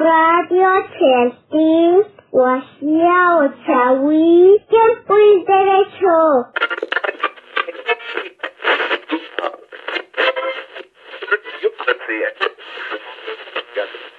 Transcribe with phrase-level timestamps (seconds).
[0.00, 0.64] radio
[0.96, 4.14] Celestín，我需要成为
[4.70, 5.98] 更不一样的球。
[11.86, 12.38] That's it.
[13.74, 14.09] Got it.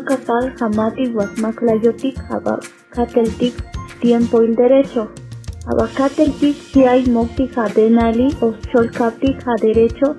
[0.00, 3.54] Takapal Hamati was Maclayotic Abacateltic
[4.00, 5.10] tiempo el derecho.
[5.66, 10.16] Abacateltic si hay mokti jadenali o cholcaptic a derecho.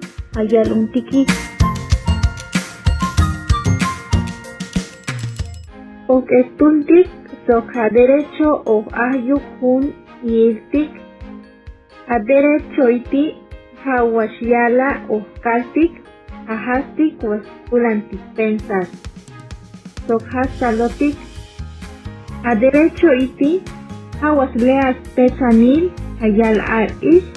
[6.08, 7.08] Ok estultic
[7.48, 10.92] sok a derecho o ayukun yiltic
[12.08, 13.24] a derecho iti
[13.84, 15.92] hawashiala o kaltic
[16.48, 17.42] ahastic was
[17.72, 18.86] ulantic pensar.
[20.12, 21.16] Sokha salotik
[22.44, 23.52] a derecho iti
[24.22, 25.86] hawas leas pesanil
[26.28, 27.30] ayal ar ish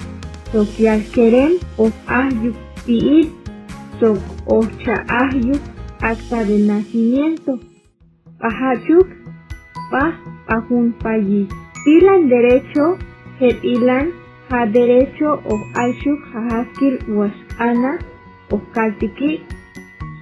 [0.51, 1.85] sokyal kerem o
[2.17, 3.31] ahyuk piid
[3.99, 4.19] sok
[4.57, 5.63] ocha ahyuk
[6.09, 7.55] acta de nacimiento.
[8.43, 9.07] Pahachuk
[9.91, 10.03] pa
[10.47, 11.47] pahun payi
[11.95, 12.85] ilan derecho
[13.39, 14.11] het ilan
[14.49, 15.53] ha derecho o
[15.85, 17.35] ayshuk hahaskil was
[17.69, 17.93] ana
[18.51, 18.59] o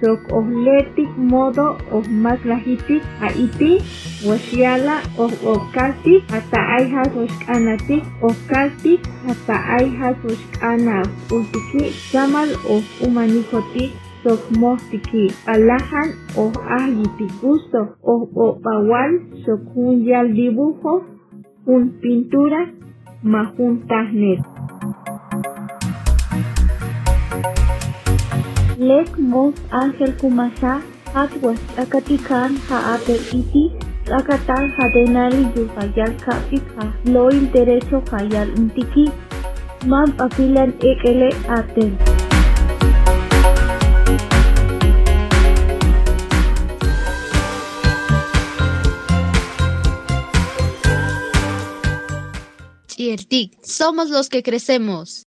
[0.00, 3.78] sok ohletik modo of maslahitik a iti
[4.26, 13.92] washiala of okaltik hata ayhas washkanatik okaltik hata ayhas washkana ultiki samal of umanikotik
[14.22, 19.10] sok mohtiki alahan of ahyitikusto of opawal
[19.46, 21.04] sok un yal dibujo
[21.66, 22.72] un pintura
[23.22, 24.40] mahun tahnet
[28.76, 30.82] Lek mos Ángel Kumasa,
[31.14, 33.70] Atwas Akatikan ha Apel Iti,
[34.10, 39.06] Akatan Hadenali Yufayal Kapika, Loil Derecho Hayal Untiki,
[39.86, 41.30] Mam Apilan Ekele.
[52.88, 55.22] Chiertik, somos los que crecemos.